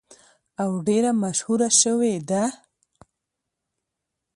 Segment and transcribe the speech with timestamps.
[0.61, 2.43] او ډیره مشهوره شوې ده.